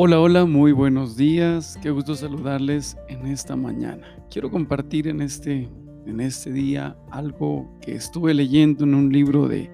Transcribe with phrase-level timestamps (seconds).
[0.00, 1.76] Hola, hola, muy buenos días.
[1.82, 4.06] Qué gusto saludarles en esta mañana.
[4.30, 5.68] Quiero compartir en este,
[6.06, 9.68] en este día algo que estuve leyendo en un libro de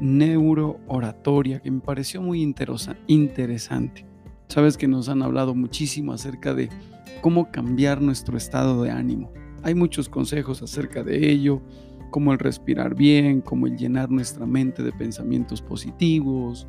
[0.00, 4.06] neurooratoria que me pareció muy interesante.
[4.46, 6.68] Sabes que nos han hablado muchísimo acerca de
[7.20, 9.32] cómo cambiar nuestro estado de ánimo.
[9.64, 11.60] Hay muchos consejos acerca de ello,
[12.10, 16.68] como el respirar bien, como el llenar nuestra mente de pensamientos positivos.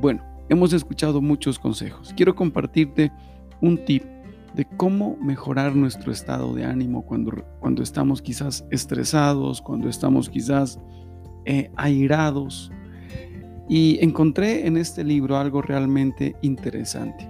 [0.00, 2.12] Bueno, Hemos escuchado muchos consejos.
[2.16, 3.12] Quiero compartirte
[3.60, 4.02] un tip
[4.54, 10.78] de cómo mejorar nuestro estado de ánimo cuando, cuando estamos quizás estresados, cuando estamos quizás
[11.44, 12.70] eh, airados.
[13.68, 17.28] Y encontré en este libro algo realmente interesante.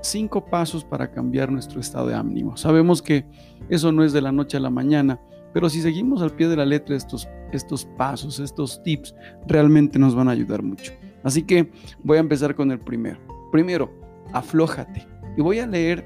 [0.00, 2.56] Cinco pasos para cambiar nuestro estado de ánimo.
[2.56, 3.26] Sabemos que
[3.68, 5.20] eso no es de la noche a la mañana,
[5.52, 9.14] pero si seguimos al pie de la letra estos, estos pasos, estos tips,
[9.46, 10.92] realmente nos van a ayudar mucho.
[11.24, 11.70] Así que
[12.02, 13.18] voy a empezar con el primero.
[13.50, 13.92] Primero,
[14.32, 15.06] aflójate.
[15.36, 16.04] Y voy a leer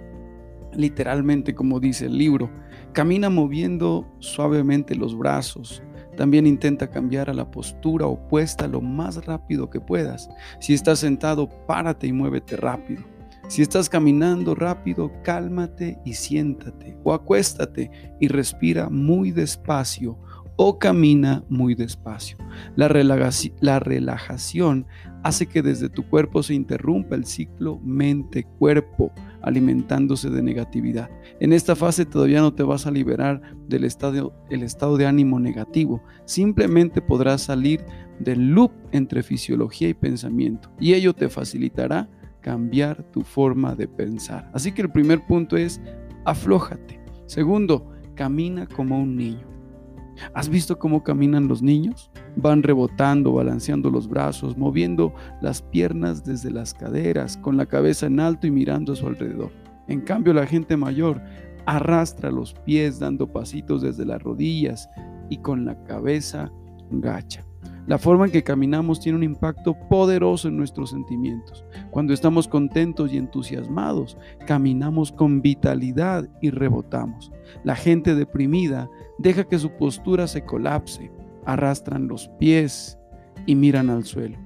[0.72, 2.50] literalmente como dice el libro.
[2.92, 5.82] Camina moviendo suavemente los brazos.
[6.16, 10.28] También intenta cambiar a la postura opuesta lo más rápido que puedas.
[10.60, 13.02] Si estás sentado, párate y muévete rápido.
[13.48, 16.96] Si estás caminando rápido, cálmate y siéntate.
[17.04, 20.18] O acuéstate y respira muy despacio
[20.56, 22.38] o camina muy despacio.
[22.76, 24.86] La, relajación
[25.22, 31.10] hace que desde tu cuerpo se interrumpa el ciclo mente-cuerpo, alimentándose de negatividad.
[31.40, 35.38] En esta fase todavía no te vas a liberar del estado, el estado de ánimo
[35.38, 37.84] negativo, simplemente podrás salir
[38.18, 42.08] del loop entre fisiología y pensamiento y ello te facilitará
[42.40, 44.50] cambiar tu forma de pensar.
[44.54, 45.80] Así que el primer punto es
[46.24, 47.00] aflójate.
[47.26, 49.55] Segundo, camina como un niño.
[50.34, 52.10] ¿Has visto cómo caminan los niños?
[52.36, 58.20] Van rebotando, balanceando los brazos, moviendo las piernas desde las caderas, con la cabeza en
[58.20, 59.50] alto y mirando a su alrededor.
[59.88, 61.22] En cambio, la gente mayor
[61.66, 64.88] arrastra los pies dando pasitos desde las rodillas
[65.28, 66.50] y con la cabeza
[66.90, 67.44] gacha.
[67.86, 71.64] La forma en que caminamos tiene un impacto poderoso en nuestros sentimientos.
[71.90, 77.30] Cuando estamos contentos y entusiasmados, caminamos con vitalidad y rebotamos.
[77.62, 81.12] La gente deprimida deja que su postura se colapse,
[81.44, 82.98] arrastran los pies
[83.46, 84.36] y miran al suelo.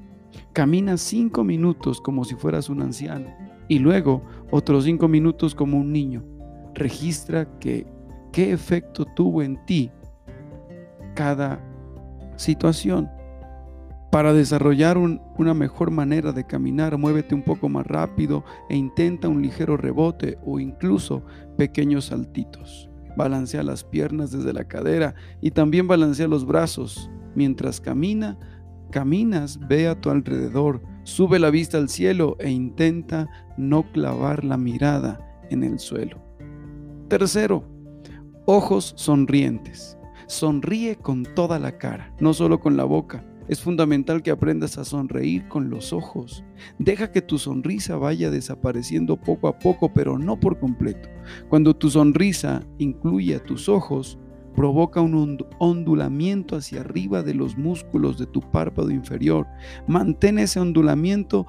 [0.53, 3.29] Camina cinco minutos como si fueras un anciano
[3.69, 6.23] y luego otros cinco minutos como un niño.
[6.75, 7.87] Registra que,
[8.33, 9.91] qué efecto tuvo en ti
[11.15, 11.65] cada
[12.37, 13.09] situación.
[14.11, 19.41] Para desarrollar una mejor manera de caminar, muévete un poco más rápido e intenta un
[19.41, 21.23] ligero rebote o incluso
[21.57, 22.91] pequeños saltitos.
[23.17, 27.09] Balancea las piernas desde la cadera y también balancea los brazos.
[27.37, 28.37] Mientras camina,
[28.91, 34.57] caminas, ve a tu alrededor, sube la vista al cielo e intenta no clavar la
[34.57, 36.21] mirada en el suelo.
[37.07, 37.65] Tercero,
[38.45, 39.97] ojos sonrientes.
[40.27, 43.25] Sonríe con toda la cara, no solo con la boca.
[43.51, 46.45] Es fundamental que aprendas a sonreír con los ojos.
[46.79, 51.09] Deja que tu sonrisa vaya desapareciendo poco a poco, pero no por completo.
[51.49, 54.21] Cuando tu sonrisa incluye a tus ojos,
[54.55, 59.49] provoca un ondulamiento hacia arriba de los músculos de tu párpado inferior.
[59.89, 61.45] Mantén ese ondulamiento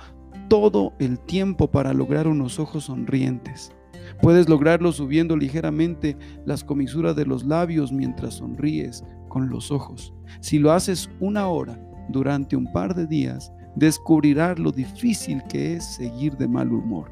[0.49, 3.75] todo el tiempo para lograr unos ojos sonrientes.
[4.23, 6.17] Puedes lograrlo subiendo ligeramente
[6.47, 10.15] las comisuras de los labios mientras sonríes con los ojos.
[10.39, 11.79] Si lo haces una hora,
[12.09, 17.11] durante un par de días, descubrirás lo difícil que es seguir de mal humor.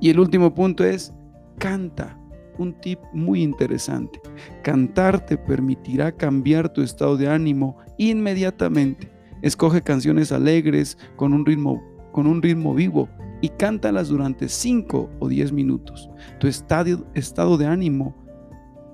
[0.00, 1.14] Y el último punto es,
[1.58, 2.18] canta.
[2.58, 4.20] Un tip muy interesante.
[4.62, 9.10] Cantar te permitirá cambiar tu estado de ánimo inmediatamente.
[9.40, 11.82] Escoge canciones alegres con un ritmo,
[12.12, 13.08] con un ritmo vivo
[13.40, 16.10] y cántalas durante 5 o 10 minutos.
[16.40, 18.14] Tu estado, estado de ánimo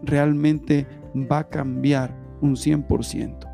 [0.02, 3.47] realmente va a cambiar un 100%.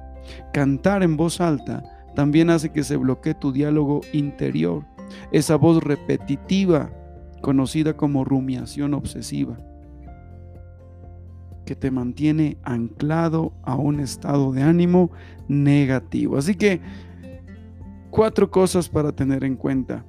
[0.52, 1.82] Cantar en voz alta
[2.14, 4.84] también hace que se bloquee tu diálogo interior,
[5.32, 6.90] esa voz repetitiva
[7.42, 9.58] conocida como rumiación obsesiva,
[11.66, 15.10] que te mantiene anclado a un estado de ánimo
[15.48, 16.38] negativo.
[16.38, 16.80] Así que
[18.10, 20.04] cuatro cosas para tener en cuenta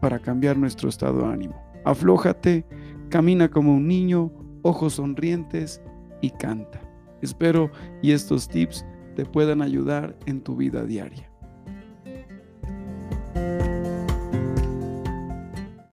[0.00, 1.60] para cambiar nuestro estado de ánimo.
[1.84, 2.64] Aflójate,
[3.08, 4.30] camina como un niño,
[4.62, 5.82] ojos sonrientes
[6.20, 6.80] y canta.
[7.22, 7.70] Espero
[8.02, 8.84] y estos tips
[9.18, 11.27] te puedan ayudar en tu vida diaria.